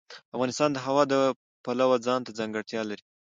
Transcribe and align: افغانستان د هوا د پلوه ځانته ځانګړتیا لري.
افغانستان 0.35 0.69
د 0.73 0.77
هوا 0.85 1.03
د 1.13 1.15
پلوه 1.63 1.97
ځانته 2.07 2.31
ځانګړتیا 2.39 2.81
لري. 2.89 3.03